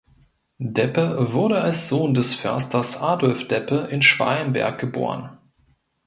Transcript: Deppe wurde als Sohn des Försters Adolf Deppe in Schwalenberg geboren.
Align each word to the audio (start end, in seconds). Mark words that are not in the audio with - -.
Deppe 0.57 1.31
wurde 1.33 1.61
als 1.61 1.87
Sohn 1.87 2.15
des 2.15 2.33
Försters 2.33 3.03
Adolf 3.03 3.47
Deppe 3.47 3.87
in 3.91 4.01
Schwalenberg 4.01 4.79
geboren. 4.79 5.37